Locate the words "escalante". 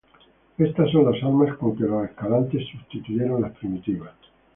2.05-2.57